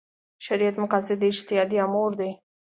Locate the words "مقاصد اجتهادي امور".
0.83-2.11